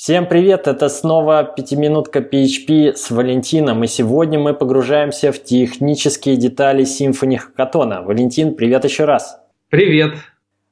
[0.00, 6.84] Всем привет, это снова пятиминутка PHP с Валентином, и сегодня мы погружаемся в технические детали
[6.84, 8.04] Symfony Hackathon.
[8.04, 9.40] Валентин, привет еще раз.
[9.70, 10.14] Привет.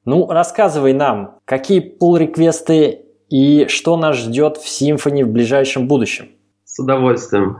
[0.04, 6.28] Ну, рассказывай нам, какие pull-реквесты и что нас ждет в Symfony в ближайшем будущем.
[6.62, 7.58] С удовольствием.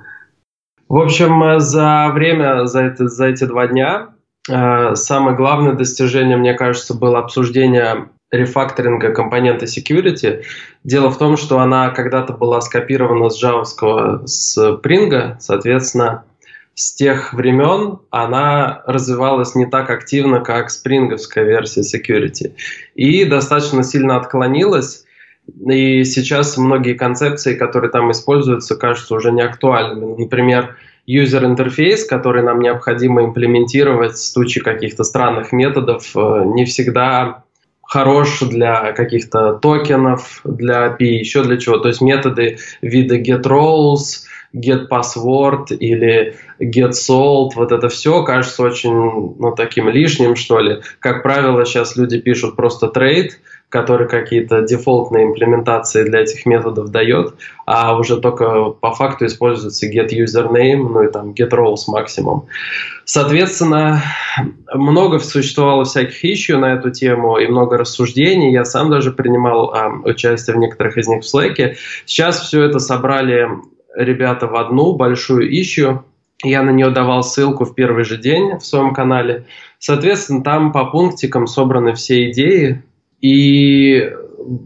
[0.89, 4.15] В общем, за время, за, это, за эти два дня,
[4.49, 10.43] э, самое главное достижение, мне кажется, было обсуждение рефакторинга компонента security.
[10.85, 16.25] Дело в том, что она когда-то была скопирована с джавовского Spring, соответственно,
[16.75, 22.53] с тех времен она развивалась не так активно, как спринговская версия security.
[22.95, 25.07] И достаточно сильно отклонилась,
[25.67, 30.21] и сейчас многие концепции, которые там используются, кажутся уже не актуальными.
[30.21, 30.77] Например,
[31.09, 37.45] user интерфейс, который нам необходимо имплементировать в случае каких-то странных методов, э, не всегда
[37.87, 41.79] хорош для каких-то токенов, для API, еще для чего.
[41.79, 49.89] То есть методы вида getRoles, getPassword или getSold, вот это все кажется очень ну, таким
[49.89, 50.81] лишним, что ли.
[50.99, 53.31] Как правило, сейчас люди пишут просто trade,
[53.69, 57.35] который какие-то дефолтные имплементации для этих методов дает,
[57.67, 62.47] а уже только по факту используется get username, ну и там get roles максимум.
[63.05, 64.03] Соответственно,
[64.73, 68.53] много существовало всяких ищу на эту тему и много рассуждений.
[68.53, 71.77] Я сам даже принимал а, участие в некоторых из них в Slack.
[72.05, 73.49] Сейчас все это собрали
[73.97, 76.03] ребята в одну большую ищу.
[76.43, 79.47] Я на нее давал ссылку в первый же день в своем канале.
[79.79, 82.83] Соответственно, там по пунктикам собраны все идеи,
[83.21, 84.13] и,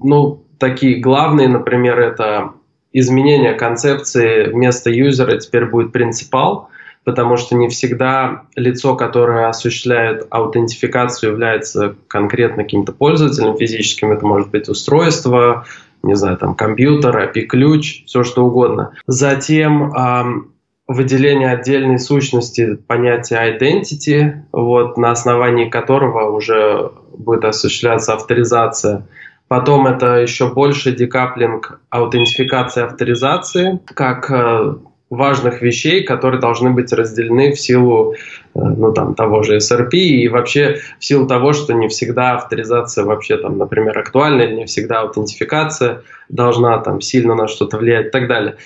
[0.02, 2.52] ну, такие главные, например, это
[2.92, 6.68] изменение концепции вместо юзера теперь будет принципал,
[7.04, 14.12] потому что не всегда лицо, которое осуществляет аутентификацию, является конкретно каким-то пользователем физическим.
[14.12, 15.64] Это может быть устройство,
[16.02, 18.92] не знаю, там компьютер, API-ключ, все что угодно.
[19.06, 20.52] Затем эм,
[20.86, 29.06] выделение отдельной сущности понятия identity, вот, на основании которого уже будет осуществляться авторизация.
[29.48, 34.74] Потом это еще больше декаплинг аутентификации авторизации, как э,
[35.10, 38.16] важных вещей, которые должны быть разделены в силу э,
[38.54, 43.36] ну, там, того же SRP и вообще в силу того, что не всегда авторизация вообще,
[43.36, 48.56] там, например, актуальна, не всегда аутентификация должна там, сильно на что-то влиять и так далее.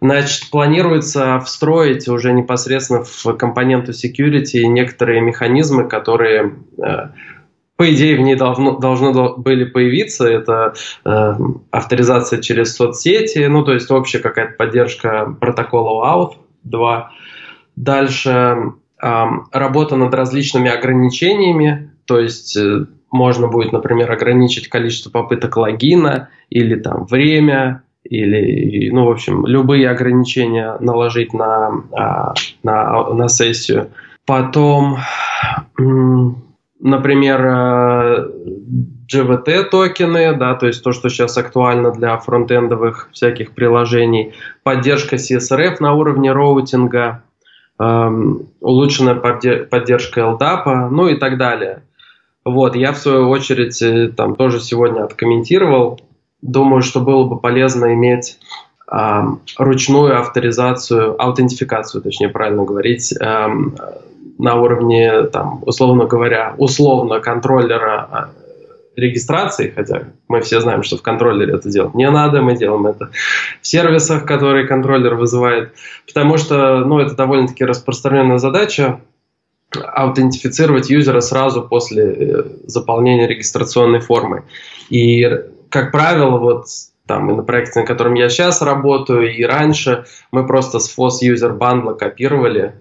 [0.00, 7.08] Значит, планируется встроить уже непосредственно в компоненту security некоторые механизмы, которые э,
[7.80, 10.28] по идее, в ней должно, должны были появиться.
[10.28, 11.32] Это э,
[11.70, 17.10] авторизация через соцсети, ну, то есть общая какая-то поддержка протокола OAuth 2.
[17.76, 25.56] Дальше э, работа над различными ограничениями, то есть э, можно будет, например, ограничить количество попыток
[25.56, 33.28] логина или там время, или, ну, в общем, любые ограничения наложить на, а, на, на
[33.28, 33.88] сессию.
[34.26, 34.98] Потом
[36.80, 37.40] например,
[39.12, 45.16] GVT э, токены, да, то есть то, что сейчас актуально для фронтендовых всяких приложений, поддержка
[45.16, 47.22] CSRF на уровне роутинга,
[47.78, 51.82] эм, улучшенная поддержка LDAP, ну и так далее.
[52.44, 56.00] Вот, я в свою очередь э, там тоже сегодня откомментировал.
[56.40, 58.38] Думаю, что было бы полезно иметь
[58.90, 63.76] эм, ручную авторизацию, аутентификацию, точнее правильно говорить, эм,
[64.40, 68.30] на уровне, там, условно говоря, условно контроллера а,
[68.96, 73.10] регистрации, хотя мы все знаем, что в контроллере это делать не надо, мы делаем это
[73.60, 75.74] в сервисах, которые контроллер вызывает,
[76.06, 79.00] потому что ну, это довольно-таки распространенная задача
[79.72, 84.42] аутентифицировать юзера сразу после э, заполнения регистрационной формы.
[84.88, 85.24] И,
[85.68, 86.66] как правило, вот
[87.06, 91.22] там и на проекте, на котором я сейчас работаю, и раньше мы просто с FOSS
[91.22, 92.74] User Bundle копировали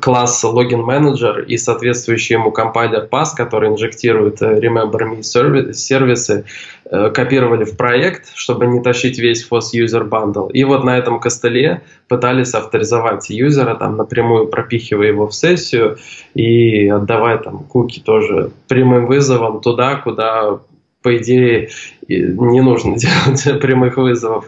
[0.00, 6.44] класс логин менеджер и соответствующий ему компайлер PAS, который инжектирует э, Remember Me сервисы,
[6.84, 10.52] э, копировали в проект, чтобы не тащить весь FOSS User Bundle.
[10.52, 15.98] И вот на этом костыле пытались авторизовать юзера, там напрямую пропихивая его в сессию
[16.34, 20.60] и отдавая там куки тоже прямым вызовом туда, куда
[21.02, 21.70] по идее
[22.08, 24.46] не нужно делать прямых вызовов.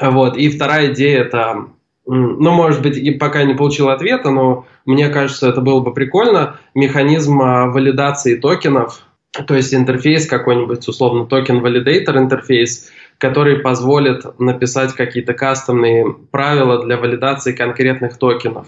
[0.00, 0.36] Вот.
[0.38, 1.66] И вторая идея это
[2.14, 6.56] ну, может быть, и пока не получил ответа, но мне кажется, это было бы прикольно.
[6.74, 9.06] Механизм а, валидации токенов,
[9.46, 17.52] то есть интерфейс какой-нибудь, условно, токен-валидатор интерфейс, который позволит написать какие-то кастомные правила для валидации
[17.52, 18.66] конкретных токенов.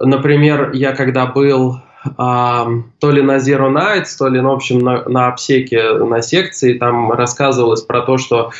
[0.00, 1.80] Например, я когда был
[2.16, 6.78] то ли на Zero Nights, то ли, ну, в общем, на, на обсеке, на секции,
[6.78, 8.50] там рассказывалось про то, что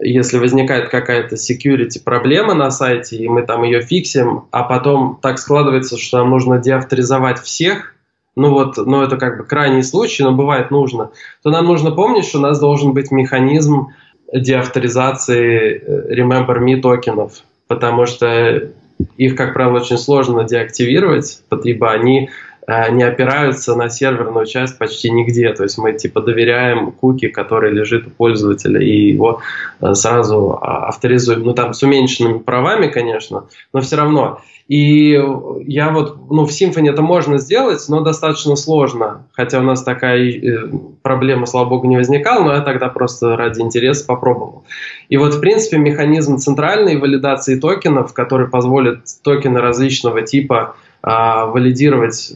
[0.00, 5.38] если возникает какая-то security проблема на сайте, и мы там ее фиксим, а потом так
[5.38, 7.94] складывается, что нам нужно деавторизовать всех,
[8.36, 11.10] ну вот, ну это как бы крайний случай, но бывает нужно,
[11.42, 13.88] то нам нужно помнить, что у нас должен быть механизм
[14.32, 18.70] деавторизации э, Remember Me токенов, потому что
[19.16, 22.30] их, как правило, очень сложно деактивировать, ибо они
[22.68, 25.52] не опираются на серверную часть почти нигде.
[25.54, 29.40] То есть мы типа доверяем куки, который лежит у пользователя, и его
[29.80, 31.44] э, сразу а, авторизуем.
[31.44, 34.42] Ну там с уменьшенными правами, конечно, но все равно.
[34.68, 35.18] И
[35.66, 39.26] я вот, ну, в Symfony это можно сделать, но достаточно сложно.
[39.32, 40.68] Хотя у нас такая э,
[41.00, 44.64] проблема, слава богу, не возникала, но я тогда просто ради интереса попробовал.
[45.08, 52.32] И вот, в принципе, механизм центральной валидации токенов, который позволит токены различного типа а, валидировать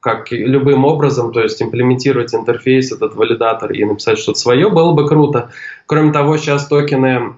[0.00, 5.08] как любым образом, то есть имплементировать интерфейс, этот валидатор и написать что-то свое, было бы
[5.08, 5.50] круто.
[5.86, 7.34] Кроме того, сейчас токены,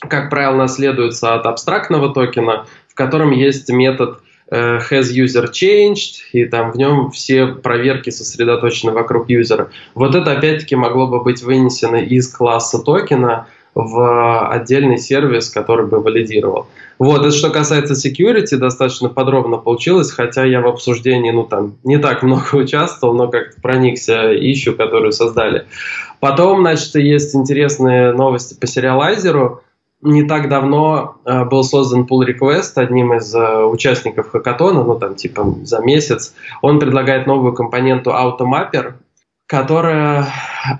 [0.00, 4.20] как правило, наследуются от абстрактного токена, в котором есть метод
[4.50, 9.70] э, has user changed, и там в нем все проверки сосредоточены вокруг юзера.
[9.94, 16.00] Вот это опять-таки могло бы быть вынесено из класса токена в отдельный сервис, который бы
[16.00, 16.66] валидировал.
[16.98, 21.98] Вот, это что касается security, достаточно подробно получилось, хотя я в обсуждении, ну, там, не
[21.98, 25.66] так много участвовал, но как-то проникся ищу, которую создали.
[26.20, 29.62] Потом, значит, есть интересные новости по сериалайзеру.
[30.02, 35.14] Не так давно э, был создан pull request одним из э, участников хакатона, ну, там,
[35.14, 36.34] типа, за месяц.
[36.60, 38.94] Он предлагает новую компоненту AutoMapper,
[39.52, 40.28] которая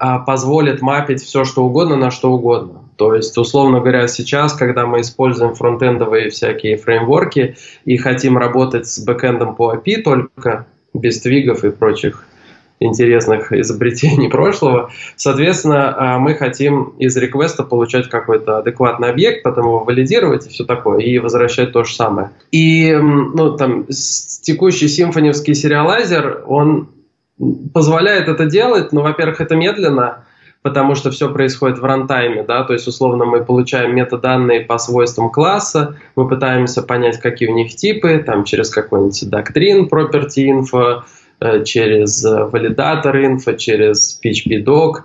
[0.00, 2.88] а, позволит мапить все, что угодно на что угодно.
[2.96, 8.98] То есть, условно говоря, сейчас, когда мы используем фронтендовые всякие фреймворки и хотим работать с
[9.04, 10.64] бэкэндом по API только,
[10.94, 12.24] без твигов и прочих
[12.80, 14.90] интересных изобретений прошлого.
[15.16, 20.64] Соответственно, а, мы хотим из реквеста получать какой-то адекватный объект, потом его валидировать и все
[20.64, 22.30] такое, и возвращать то же самое.
[22.50, 23.84] И ну, там,
[24.40, 26.88] текущий симфоневский сериалайзер, он
[27.72, 30.24] позволяет это делать, но, во-первых, это медленно,
[30.62, 35.30] потому что все происходит в рантайме, да, то есть условно мы получаем метаданные по свойствам
[35.30, 41.02] класса, мы пытаемся понять, какие у них типы, там через какой-нибудь доктрин, property info,
[41.40, 45.04] э, через валидатор инфо, через PHP doc,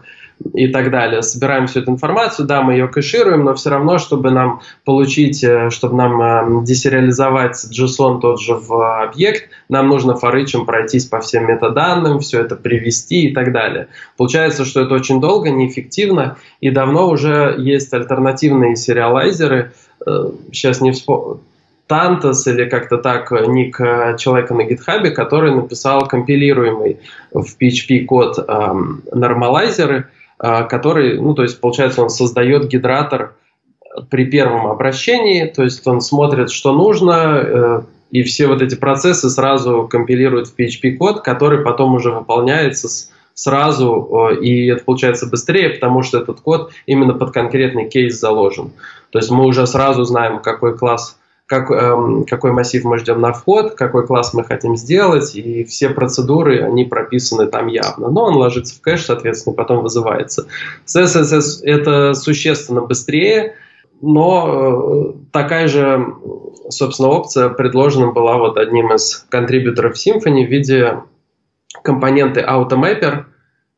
[0.54, 1.22] и так далее.
[1.22, 5.70] Собираем всю эту информацию, да, мы ее кэшируем, но все равно, чтобы нам получить, э,
[5.70, 11.48] чтобы нам э, десериализовать JSON тот же в объект, нам нужно форычем пройтись по всем
[11.48, 13.88] метаданным, все это привести и так далее.
[14.16, 19.74] Получается, что это очень долго, неэффективно, и давно уже есть альтернативные сериалайзеры,
[20.06, 21.42] э, сейчас не вспомню,
[21.88, 23.78] Тантас или как-то так ник
[24.18, 27.00] человека на гитхабе, который написал компилируемый
[27.32, 33.36] в PHP код эм, нормалайзеры, который, ну, то есть, получается, он создает гидратор
[34.10, 37.82] при первом обращении, то есть он смотрит, что нужно, э,
[38.12, 42.88] и все вот эти процессы сразу компилирует в PHP-код, который потом уже выполняется
[43.34, 48.72] сразу, и это получается быстрее, потому что этот код именно под конкретный кейс заложен.
[49.12, 51.18] То есть мы уже сразу знаем, какой класс
[51.48, 55.90] как, эм, какой массив мы ждем на вход, какой класс мы хотим сделать, и все
[55.90, 58.10] процедуры, они прописаны там явно.
[58.10, 60.48] Но он ложится в кэш, соответственно, потом вызывается.
[60.84, 63.56] С SSS это существенно быстрее,
[64.02, 66.14] но э, такая же,
[66.68, 71.00] собственно, опция предложена была вот одним из контрибьюторов Symfony в виде
[71.82, 73.24] компоненты AutoMapper.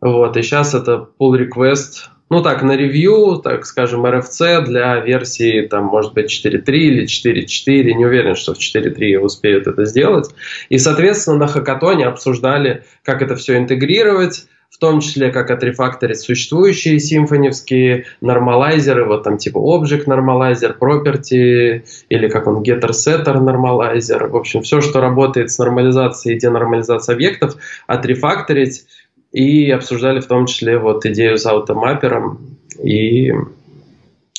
[0.01, 5.67] Вот, и сейчас это pull request ну так, на ревью, так скажем, RFC для версии,
[5.67, 10.29] там, может быть, 4.3 или 4.4, не уверен, что в 4.3 успеют это сделать.
[10.69, 16.99] И, соответственно, на хакатоне обсуждали, как это все интегрировать, в том числе, как отрефакторить существующие
[16.99, 24.37] симфоневские нормалайзеры, вот там типа Object Normalizer, Property, или как он, Getter Setter Normalizer, в
[24.37, 27.55] общем, все, что работает с нормализацией и денормализацией объектов,
[27.87, 28.85] отрефакторить
[29.31, 33.31] и обсуждали в том числе вот идею с аутомаппером и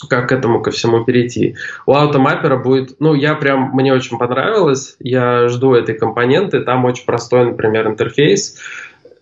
[0.08, 1.56] как к этому ко всему перейти.
[1.86, 7.04] У аутомаппера будет, ну, я прям, мне очень понравилось, я жду этой компоненты, там очень
[7.04, 8.56] простой, например, интерфейс,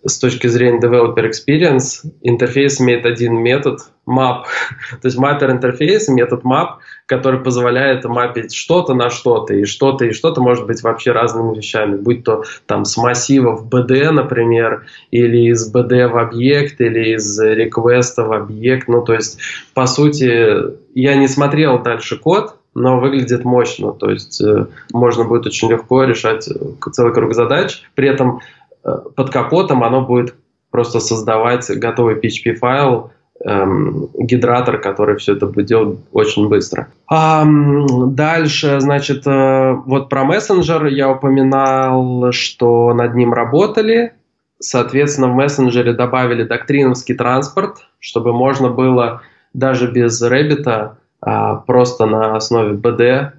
[0.05, 4.43] с точки зрения developer experience, интерфейс имеет один метод map,
[5.01, 10.13] то есть mapper интерфейс, метод map, который позволяет мапить что-то на что-то, и что-то, и
[10.13, 15.73] что-то может быть вообще разными вещами, будь то там с массивов BD, например, или из
[15.73, 19.39] BD в объект, или из реквеста в объект, ну, то есть,
[19.73, 25.47] по сути, я не смотрел дальше код, но выглядит мощно, то есть э, можно будет
[25.47, 26.47] очень легко решать
[26.91, 28.41] целый круг задач, при этом
[28.83, 30.35] под капотом оно будет
[30.71, 33.11] просто создавать готовый PHP-файл,
[33.43, 36.87] эм, гидратор, который все это будет делать очень быстро.
[37.07, 44.13] А, дальше, значит, э, вот про мессенджер я упоминал, что над ним работали.
[44.59, 49.21] Соответственно, в мессенджере добавили доктриновский транспорт, чтобы можно было
[49.53, 53.31] даже без Рэббита а, просто на основе BD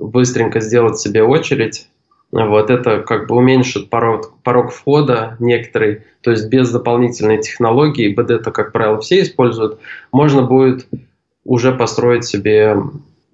[0.00, 1.88] быстренько сделать себе очередь
[2.30, 8.36] вот это как бы уменьшит порог, порог входа некоторый, то есть без дополнительной технологии, BD
[8.36, 9.78] это, как правило, все используют,
[10.12, 10.86] можно будет
[11.44, 12.76] уже построить себе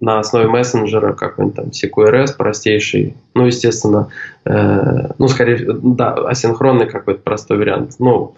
[0.01, 4.09] на основе мессенджера какой-нибудь там CQRS простейший, ну, естественно,
[4.45, 7.95] э, ну, скорее, да, асинхронный какой-то простой вариант.
[7.99, 8.37] Ну,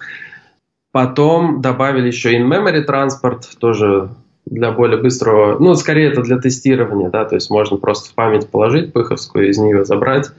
[0.92, 4.10] потом добавили еще in-memory транспорт, тоже
[4.46, 8.48] для более быстрого, ну, скорее это для тестирования, да, то есть можно просто в память
[8.48, 10.30] положить пыховскую, из нее забрать.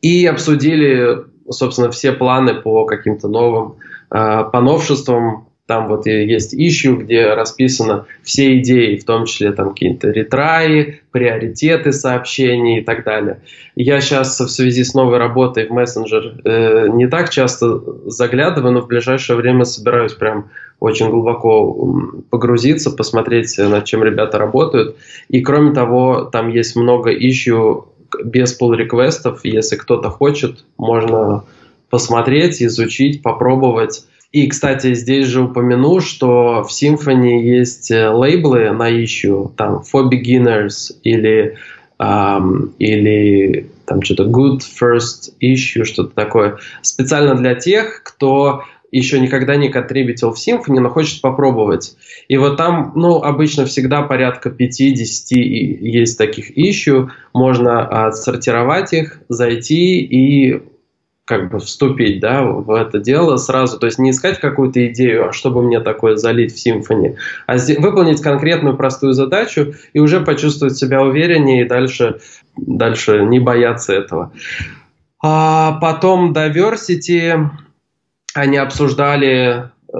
[0.00, 3.76] И обсудили, собственно, все планы по каким-то новым,
[4.10, 5.48] э, по новшествам.
[5.66, 11.92] Там вот есть ищу, где расписано все идеи, в том числе там какие-то ретраи, приоритеты
[11.92, 13.42] сообщений и так далее.
[13.76, 18.80] Я сейчас в связи с новой работой в мессенджер э, не так часто заглядываю, но
[18.80, 20.50] в ближайшее время собираюсь прям
[20.80, 21.94] очень глубоко
[22.28, 24.96] погрузиться, посмотреть, над чем ребята работают.
[25.28, 27.86] И кроме того, там есть много ищу
[28.24, 31.44] без pull реквестов Если кто-то хочет, можно
[31.88, 34.04] посмотреть, изучить, попробовать.
[34.32, 40.10] И, кстати, здесь же упомяну, что в Symfony есть э, лейблы на ищу, там for
[40.10, 41.58] beginners или,
[41.98, 46.56] um, или там что-то good first issue, что-то такое.
[46.80, 51.94] Специально для тех, кто еще никогда не контрибитил в Symfony, но хочет попробовать.
[52.28, 60.00] И вот там, ну, обычно всегда порядка 5-10 есть таких ищу, можно отсортировать их, зайти
[60.00, 60.62] и
[61.32, 65.32] как бы вступить да, в это дело сразу, то есть не искать какую-то идею, а
[65.32, 71.00] чтобы мне такое залить в Symfony, а выполнить конкретную простую задачу и уже почувствовать себя
[71.00, 72.20] увереннее и дальше,
[72.54, 74.32] дальше не бояться этого.
[75.22, 77.48] А потом diversity,
[78.34, 79.96] они обсуждали э,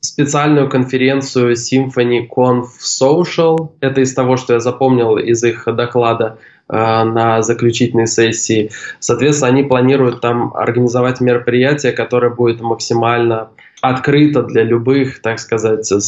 [0.00, 3.74] специальную конференцию Symphony Conf Social.
[3.78, 8.70] Это из того, что я запомнил из их доклада на заключительной сессии.
[8.98, 13.50] Соответственно, они планируют там организовать мероприятие, которое будет максимально
[13.82, 15.98] открыто для любых, так сказать, э,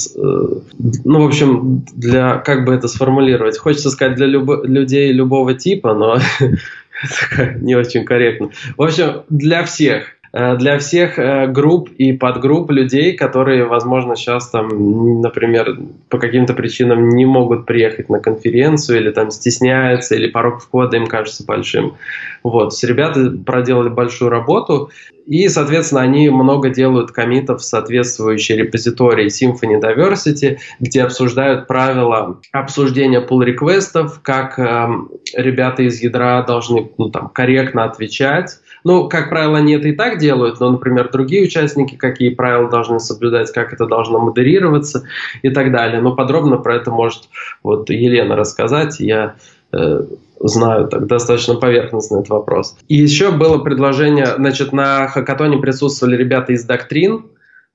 [1.05, 5.93] ну, в общем, для, как бы это сформулировать, хочется сказать, для люб, людей любого типа,
[5.93, 6.19] но
[7.61, 8.49] не очень корректно.
[8.79, 14.51] В общем, для всех Э, для всех э, групп и подгрупп людей, которые, возможно, сейчас
[14.51, 15.79] там, например,
[16.09, 21.07] по каким-то причинам не могут приехать на конференцию или там стесняются, или порог входа им
[21.07, 21.95] кажется большим.
[22.43, 24.91] Вот, ребята проделали большую работу,
[25.27, 33.21] и, соответственно, они много делают комитов в соответствующие репозитории Symfony Diversity, где обсуждают правила обсуждения
[33.21, 34.89] pull реквестов как э,
[35.35, 40.19] ребята из ядра должны ну, там, корректно отвечать, ну, как правило, они это и так
[40.19, 45.03] делают, но, например, другие участники какие правила должны соблюдать, как это должно модерироваться
[45.43, 46.01] и так далее.
[46.01, 47.25] Но подробно про это может
[47.65, 49.01] вот Елена рассказать.
[49.01, 49.35] Я
[49.73, 50.03] э,
[50.39, 52.77] знаю так достаточно поверхностно этот вопрос.
[52.87, 57.25] И еще было предложение, значит, на хакатоне присутствовали ребята из Доктрин,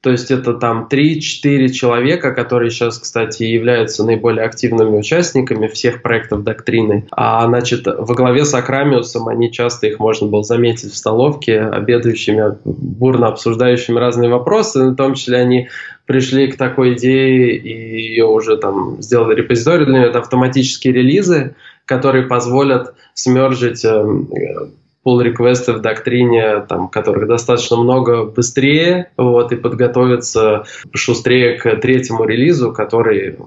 [0.01, 6.43] то есть это там 3-4 человека, которые сейчас, кстати, являются наиболее активными участниками всех проектов
[6.43, 7.05] доктрины.
[7.11, 12.57] А значит, во главе с Акрамиусом они часто их можно было заметить в столовке, обедающими,
[12.65, 14.89] бурно обсуждающими разные вопросы.
[14.89, 15.69] В том числе они
[16.07, 20.07] пришли к такой идее и ее уже там сделали репозиторий для нее.
[20.07, 21.53] Это автоматические релизы,
[21.85, 23.85] которые позволят смержить
[25.03, 31.75] эм, pull реквесты в доктрине, там, которых достаточно много, быстрее, вот, и подготовиться шустрее к
[31.77, 33.37] третьему релизу, который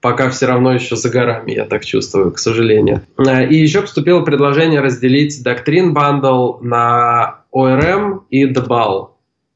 [0.00, 3.02] пока все равно еще за горами, я так чувствую, к сожалению.
[3.16, 9.08] А, и еще поступило предложение разделить доктрин бандл на ORM и DBAL.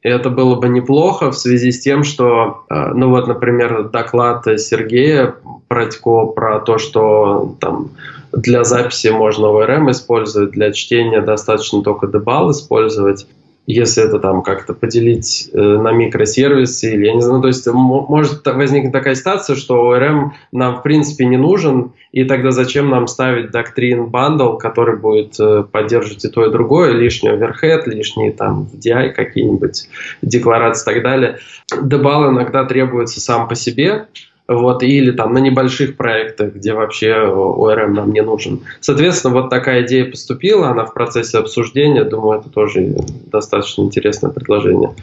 [0.02, 4.44] И это было бы неплохо в связи с тем, что, а, ну вот, например, доклад
[4.60, 5.34] Сергея
[5.68, 7.90] Пратько про то, что там
[8.36, 13.26] для записи можно ORM использовать, для чтения достаточно только Debal использовать.
[13.68, 18.46] Если это там как-то поделить э, на микросервисы или я не знаю, то есть может
[18.46, 23.50] возникнуть такая ситуация, что ORM нам в принципе не нужен, и тогда зачем нам ставить
[23.50, 29.10] доктрин bundle, который будет э, поддерживать и то, и другое, лишний overhead, лишние там VDI
[29.10, 29.88] какие-нибудь
[30.22, 31.38] декларации и так далее.
[31.72, 34.06] Debal иногда требуется сам по себе,
[34.48, 38.60] вот, или там на небольших проектах, где вообще ORM нам не нужен.
[38.80, 42.94] Соответственно, вот такая идея поступила, она в процессе обсуждения, думаю, это тоже
[43.26, 44.94] достаточно интересное предложение.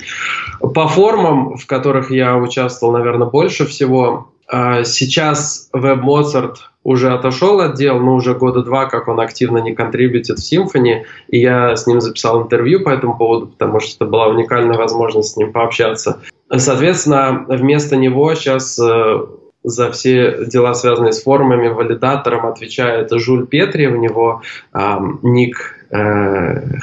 [0.59, 7.75] По формам, в которых я участвовал, наверное, больше всего, а, сейчас WebMozart уже отошел от
[7.75, 11.87] дел, но уже года два, как он активно не контрибьютит в Symfony, и я с
[11.87, 16.21] ним записал интервью по этому поводу, потому что это была уникальная возможность с ним пообщаться.
[16.57, 19.25] Соответственно, вместо него сейчас э,
[19.63, 24.41] за все дела, связанные с формами, валидатором отвечает Жуль Петри, у него
[24.73, 26.77] э, ник э,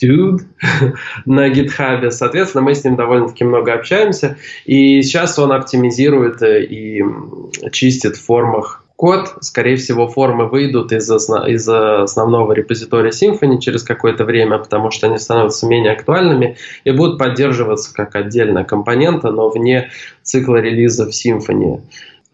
[0.00, 0.40] Dude
[1.24, 2.10] на GitHub.
[2.10, 4.36] Соответственно, мы с ним довольно-таки много общаемся.
[4.64, 7.02] И сейчас он оптимизирует э, и
[7.72, 9.34] чистит в формах код.
[9.40, 15.06] Скорее всего, формы выйдут из, основ, из основного репозитория Symfony через какое-то время, потому что
[15.06, 19.90] они становятся менее актуальными и будут поддерживаться как отдельная компонента, но вне
[20.22, 21.82] цикла релиза в Symfony.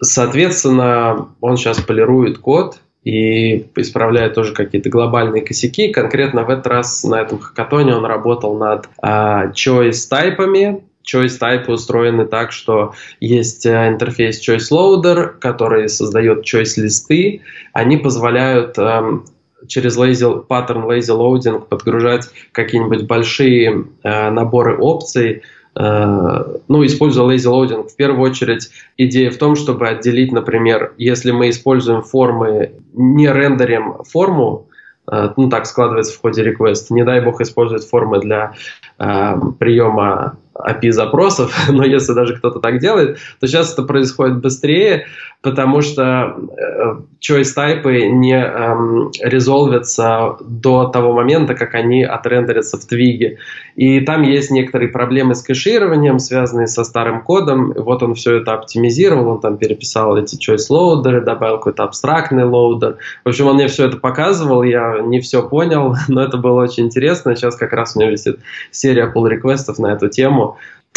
[0.00, 5.92] Соответственно, он сейчас полирует код, и исправляет тоже какие-то глобальные косяки.
[5.92, 10.84] Конкретно в этот раз на этом хакатоне он работал над а, choice тайпами.
[11.04, 17.42] Choice тайпы устроены так, что есть а, интерфейс choice loader, который создает choice листы.
[17.72, 19.20] Они позволяют а,
[19.66, 25.42] через lazy, паттерн lazy loading подгружать какие-нибудь большие а, наборы опций,
[25.74, 31.30] Э, ну, используя lazy loading, в первую очередь идея в том, чтобы отделить, например, если
[31.30, 34.68] мы используем формы, не рендерим форму,
[35.10, 38.52] э, ну так складывается в ходе request, не дай бог использовать формы для
[38.98, 45.06] э, приема API-запросов, но если даже кто-то так делает, то сейчас это происходит быстрее,
[45.42, 52.78] потому что э, choice type ы не эм, резолвятся до того момента, как они отрендерятся
[52.78, 53.38] в Twig е.
[53.74, 57.72] И там есть некоторые проблемы с кэшированием, связанные со старым кодом.
[57.76, 62.44] Вот он все это оптимизировал, он там переписал эти choice loader ы, добавил какой-то абстрактный
[62.44, 62.98] loader.
[63.24, 66.84] В общем, он мне все это показывал, я не все понял, но это было очень
[66.84, 67.34] интересно.
[67.34, 68.38] Сейчас как раз у меня висит
[68.70, 70.56] серия pull request ов на эту тему.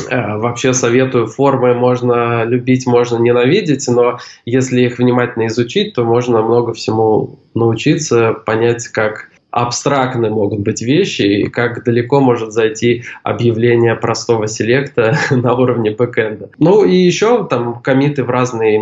[0.09, 6.41] Э, вообще советую, формы можно любить, можно ненавидеть, но если их внимательно изучить, то можно
[6.41, 13.95] много всему научиться, понять, как абстрактны могут быть вещи и как далеко может зайти объявление
[13.95, 16.49] простого селекта на уровне бэкэнда.
[16.59, 18.81] Ну и еще там комиты в разные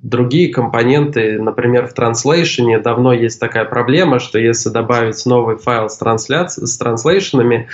[0.00, 6.00] другие компоненты, например, в транслейшене давно есть такая проблема, что если добавить новый файл с,
[6.00, 7.68] трансляци- с транслейшенами,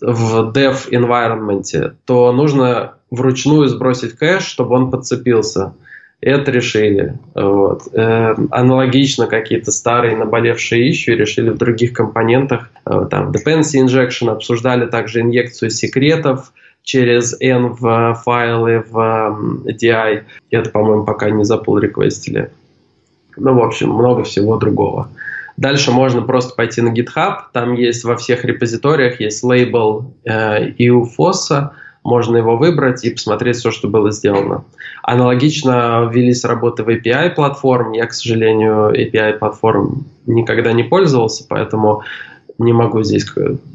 [0.00, 5.74] в dev environment, то нужно вручную сбросить кэш, чтобы он подцепился.
[6.20, 7.18] Это решили.
[7.34, 7.88] Вот.
[7.94, 12.70] Э, аналогично какие-то старые наболевшие ищу решили в других компонентах.
[12.84, 20.24] Э, там dependency injection обсуждали также инъекцию секретов через N в файлы в DI.
[20.50, 22.50] Это, по-моему, пока не запул реквестили.
[23.36, 25.08] Ну, в общем, много всего другого.
[25.60, 31.72] Дальше можно просто пойти на GitHub, там есть во всех репозиториях есть лейбл э, EUFOSA,
[32.02, 34.64] можно его выбрать и посмотреть все, что было сделано.
[35.02, 37.92] Аналогично ввелись работы в API платформ.
[37.92, 42.04] Я, к сожалению, API платформ никогда не пользовался, поэтому
[42.56, 43.26] не могу здесь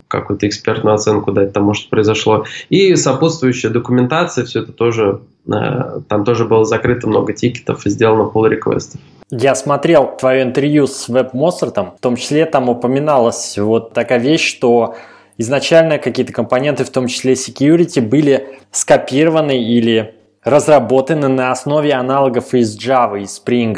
[0.08, 2.46] какую-то экспертную оценку дать тому, что произошло.
[2.70, 8.24] И сопутствующая документация, все это тоже, э, там тоже было закрыто много тикетов и сделано
[8.24, 9.00] pull реквестов.
[9.32, 14.48] Я смотрел твое интервью с Веб Моцартом, в том числе там упоминалась вот такая вещь,
[14.48, 14.96] что
[15.38, 22.78] изначально какие-то компоненты, в том числе security, были скопированы или разработаны на основе аналогов из
[22.78, 23.76] Java, из Spring,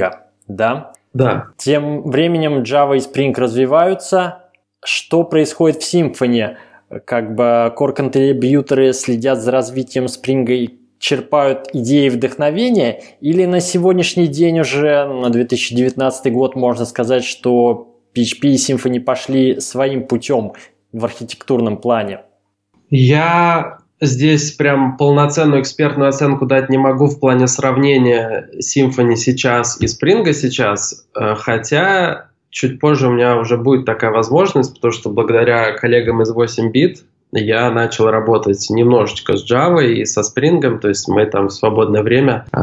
[0.48, 0.92] да?
[1.14, 1.48] Да.
[1.58, 4.44] Тем временем Java и Spring развиваются.
[4.84, 6.58] Что происходит в Symfony?
[7.06, 14.60] Как бы core-контрибьюторы следят за развитием Spring и черпают идеи вдохновения, или на сегодняшний день
[14.60, 20.54] уже, на 2019 год, можно сказать, что PHP и Symfony пошли своим путем
[20.92, 22.22] в архитектурном плане?
[22.90, 29.86] Я здесь прям полноценную экспертную оценку дать не могу в плане сравнения Symfony сейчас и
[29.86, 35.74] Spring сейчас, э, хотя чуть позже у меня уже будет такая возможность, потому что благодаря
[35.74, 41.08] коллегам из 8 бит я начал работать немножечко с Java и со Spring, то есть
[41.08, 42.60] мы там в свободное время э,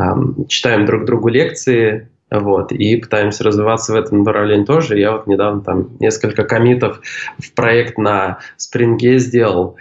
[0.49, 4.99] читаем друг другу лекции, вот, и пытаемся развиваться в этом направлении тоже.
[4.99, 7.01] Я вот недавно там несколько комитов
[7.39, 9.77] в проект на Spring сделал.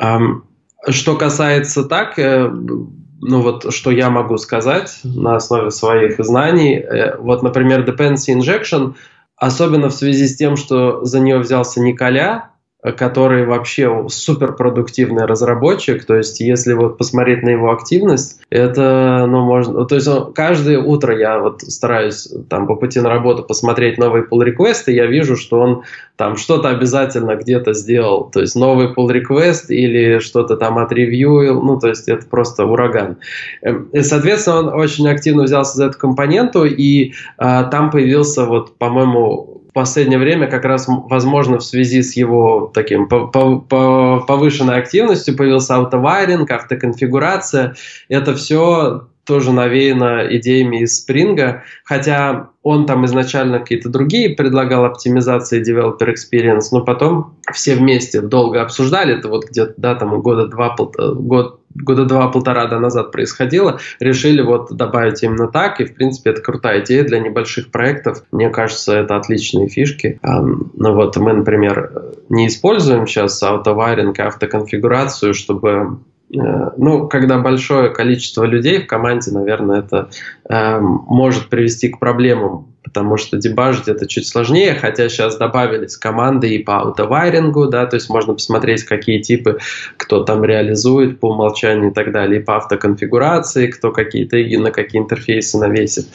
[0.00, 0.44] Эм,
[0.88, 7.16] что касается так, э, ну вот что я могу сказать на основе своих знаний, э,
[7.18, 8.94] вот, например, dependency injection,
[9.36, 12.50] особенно в связи с тем, что за нее взялся Николя,
[12.82, 19.84] который вообще суперпродуктивный разработчик, то есть если вот посмотреть на его активность, это, ну, можно,
[19.84, 24.24] то есть он, каждое утро я вот стараюсь там по пути на работу посмотреть новые
[24.24, 25.82] pull реквесты я вижу, что он
[26.14, 31.80] там что-то обязательно где-то сделал, то есть новый pull request или что-то там отревьюил, ну,
[31.80, 33.16] то есть это просто ураган.
[33.62, 38.76] Эм, и, соответственно, он очень активно взялся за эту компоненту, и а, там появился вот,
[38.78, 46.50] по-моему, последнее время как раз, возможно, в связи с его таким повышенной активностью появился автовайринг,
[46.50, 47.76] автоконфигурация.
[48.08, 55.62] Это все тоже навеяно идеями из Spring, хотя он там изначально какие-то другие предлагал оптимизации
[55.62, 60.74] Developer Experience, но потом все вместе долго обсуждали, это вот где-то, да, там года два,
[60.76, 66.42] год, года два-полтора да, назад происходило, решили вот добавить именно так, и в принципе это
[66.42, 70.18] крутая идея для небольших проектов, мне кажется, это отличные фишки.
[70.22, 75.98] Ну вот мы, например, не используем сейчас автовайринг, автоконфигурацию, чтобы
[76.34, 80.10] Э, ну, когда большое количество людей в команде, наверное, это
[80.48, 86.54] э, может привести к проблемам, потому что дебажить это чуть сложнее, хотя сейчас добавились команды
[86.54, 89.58] и по аутовайрингу, да, то есть можно посмотреть, какие типы,
[89.96, 94.70] кто там реализует по умолчанию и так далее, и по автоконфигурации, кто какие-то и на
[94.70, 96.06] какие интерфейсы навесит.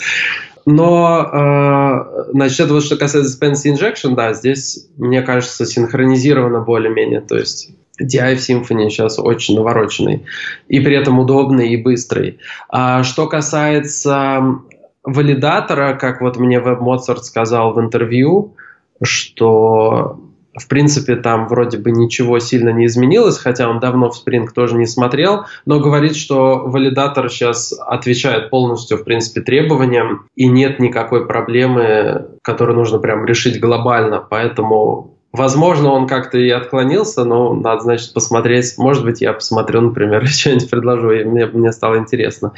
[0.66, 7.38] Но, э, значит, вот что касается dependency injection, да, здесь, мне кажется, синхронизировано более-менее, то
[7.38, 10.26] есть DI в Symfony сейчас очень навороченный
[10.68, 12.40] и при этом удобный и быстрый.
[12.70, 14.62] А что касается
[15.04, 18.56] валидатора, как вот мне WebMozart сказал в интервью,
[19.02, 20.20] что
[20.56, 24.76] в принципе там вроде бы ничего сильно не изменилось, хотя он давно в Spring тоже
[24.76, 31.26] не смотрел, но говорит, что валидатор сейчас отвечает полностью, в принципе, требованиям, и нет никакой
[31.26, 38.14] проблемы, которую нужно прям решить глобально, поэтому Возможно, он как-то и отклонился, но надо, значит,
[38.14, 38.78] посмотреть.
[38.78, 42.54] Может быть, я посмотрю, например, что-нибудь предложу, и мне, мне стало интересно.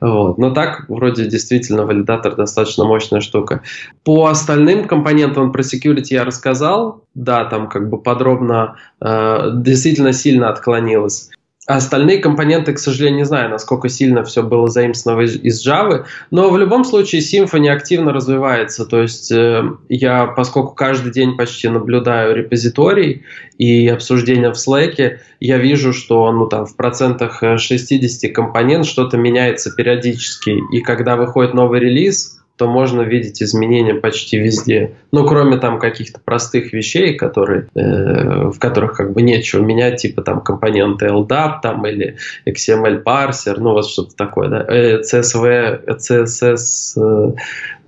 [0.00, 0.36] Вот.
[0.36, 3.62] Но так, вроде, действительно, валидатор достаточно мощная штука.
[4.02, 7.04] По остальным компонентам про security я рассказал.
[7.14, 11.30] Да, там как бы подробно, э, действительно сильно отклонилось.
[11.66, 16.48] А остальные компоненты, к сожалению, не знаю, насколько сильно все было заимствовано из, Java, но
[16.50, 18.86] в любом случае Symfony активно развивается.
[18.86, 23.24] То есть э, я, поскольку каждый день почти наблюдаю репозиторий
[23.58, 29.72] и обсуждения в Slack, я вижу, что ну, там, в процентах 60 компонент что-то меняется
[29.74, 30.62] периодически.
[30.72, 34.92] И когда выходит новый релиз, то можно видеть изменения почти везде.
[35.12, 40.22] Ну, кроме там каких-то простых вещей, которые, э, в которых как бы нечего менять, типа
[40.22, 42.16] там компоненты LDAP там, или
[42.46, 47.32] XML парсер, ну вот что-то такое, да, э, CSV, CSS э,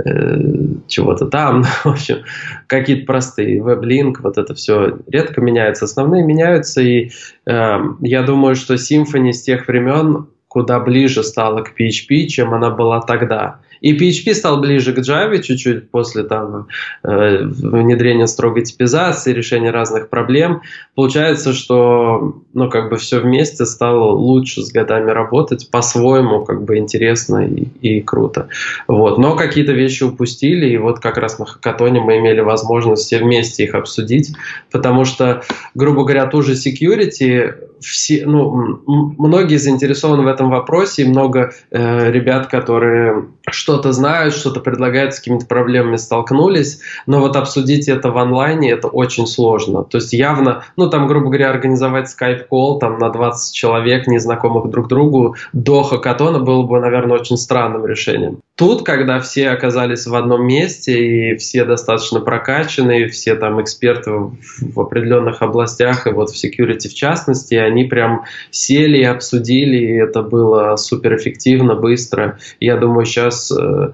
[0.04, 0.38] э,
[0.86, 2.18] чего-то там, в общем,
[2.66, 5.86] какие-то простые, WebLink, вот это все редко меняется.
[5.86, 7.10] Основные меняются, и
[7.46, 12.70] э, я думаю, что Symfony с тех времен куда ближе стала к PHP, чем она
[12.70, 13.60] была тогда.
[13.80, 16.68] И PHP стал ближе к Java чуть-чуть после там,
[17.02, 20.62] э, внедрения строгой типизации, решения разных проблем.
[20.94, 26.78] Получается, что ну, как бы все вместе стало лучше с годами работать, по-своему как бы
[26.78, 28.48] интересно и, и круто.
[28.86, 29.18] Вот.
[29.18, 33.64] Но какие-то вещи упустили, и вот как раз на хакатоне мы имели возможность все вместе
[33.64, 34.32] их обсудить,
[34.70, 35.42] потому что,
[35.74, 38.82] грубо говоря, ту же security, все, ну,
[39.18, 45.18] многие заинтересованы в этом вопросе, и много э, ребят, которые что-то знают, что-то предлагают, с
[45.18, 49.84] какими-то проблемами столкнулись, но вот обсудить это в онлайне это очень сложно.
[49.84, 54.88] То есть явно, ну там, грубо говоря, организовать скайп-колл там на 20 человек, незнакомых друг
[54.88, 58.40] другу, до хакатона было бы, наверное, очень странным решением.
[58.58, 64.10] Тут, когда все оказались в одном месте, и все достаточно прокачаны, и все там эксперты
[64.10, 69.92] в, определенных областях, и вот в security в частности, они прям сели и обсудили, и
[69.96, 72.38] это было суперэффективно, быстро.
[72.60, 73.92] Я думаю, сейчас э,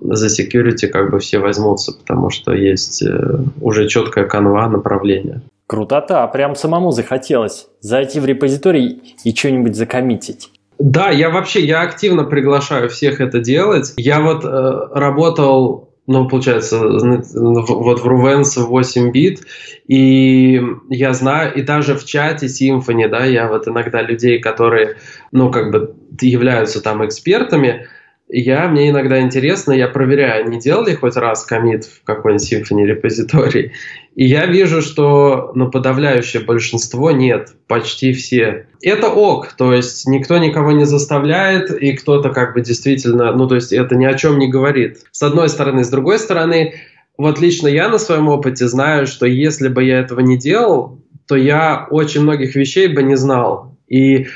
[0.00, 5.42] за security как бы все возьмутся, потому что есть э, уже четкая канва направления.
[5.66, 10.50] Крутота, прям самому захотелось зайти в репозиторий и что-нибудь закоммитить.
[10.78, 13.94] Да, я вообще, я активно приглашаю всех это делать.
[13.96, 19.42] Я вот э, работал, ну, получается, вот в Ruvens 8 бит,
[19.86, 24.96] и я знаю, и даже в чате Symfony, да, я вот иногда людей, которые,
[25.32, 27.88] ну, как бы являются там экспертами,
[28.28, 33.72] я, мне иногда интересно, я проверяю, не делали хоть раз комит в какой-нибудь Symfony репозиторий,
[34.14, 38.66] и я вижу, что ну, подавляющее большинство нет, почти все.
[38.82, 43.54] Это ок, то есть никто никого не заставляет, и кто-то как бы действительно, ну то
[43.54, 44.98] есть это ни о чем не говорит.
[45.10, 46.74] С одной стороны, с другой стороны,
[47.16, 51.36] вот лично я на своем опыте знаю, что если бы я этого не делал, то
[51.36, 53.76] я очень многих вещей бы не знал.
[53.88, 54.28] И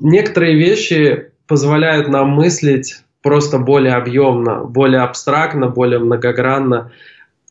[0.00, 6.92] некоторые вещи позволяют нам мыслить просто более объемно, более абстрактно, более многогранно,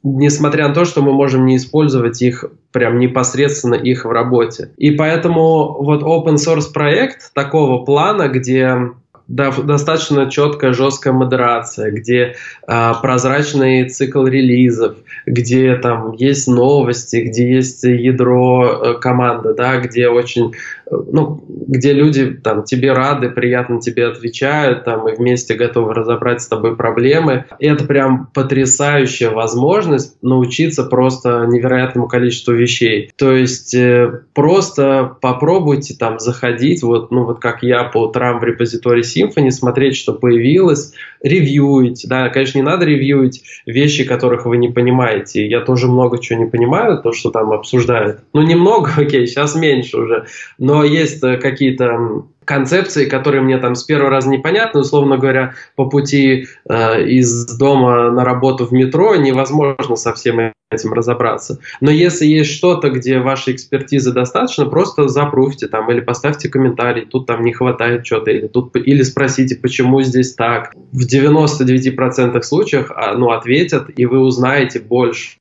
[0.04, 4.72] несмотря на то, что мы можем не использовать их прям непосредственно их в работе.
[4.78, 8.94] И поэтому вот open source проект такого плана, где
[9.28, 12.36] достаточно четкая, жесткая модерация, где
[12.68, 20.10] э, прозрачный цикл релизов, где там есть новости, где есть ядро э, команды, да, где
[20.10, 20.54] очень,
[20.90, 26.48] ну, где люди там тебе рады, приятно тебе отвечают, там и вместе готовы разобрать с
[26.48, 27.46] тобой проблемы.
[27.60, 33.12] И это прям потрясающая возможность научиться просто невероятному количеству вещей.
[33.16, 38.44] То есть э, просто попробуйте там заходить, вот, ну вот как я по утрам в
[38.44, 40.94] репозитории Symfony, смотреть, что появилось,
[41.26, 45.48] ревьюить, да, конечно, не надо ревьюить вещи, которых вы не понимаете.
[45.48, 48.20] Я тоже много чего не понимаю, то, что там обсуждают.
[48.34, 50.26] Ну, немного, окей, сейчас меньше уже,
[50.60, 55.90] но есть э, какие-то концепции, которые мне там с первого раза непонятны, условно говоря, по
[55.90, 61.60] пути э, из дома на работу в метро невозможно со всем этим разобраться.
[61.82, 67.28] Но если есть что-то, где вашей экспертизы достаточно, просто запруфьте там или поставьте комментарий, тут
[67.28, 70.74] там не хватает чего-то, или, тут, или спросите, почему здесь так.
[70.92, 75.38] В 99% случаях а, ну, ответят, и вы узнаете больше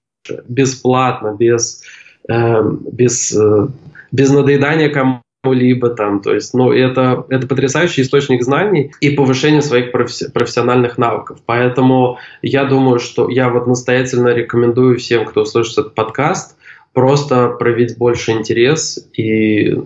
[0.49, 1.83] бесплатно, без,
[2.29, 2.63] э,
[2.93, 3.69] без, э,
[4.13, 9.63] без надоедания кому либо там, то есть, ну, это, это потрясающий источник знаний и повышение
[9.63, 11.39] своих профессиональных навыков.
[11.47, 16.57] Поэтому я думаю, что я вот настоятельно рекомендую всем, кто слышит этот подкаст,
[16.93, 19.77] просто проявить больше интерес, и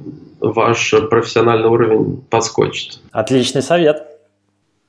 [0.40, 3.00] ваш профессиональный уровень подскочит.
[3.12, 4.07] Отличный совет.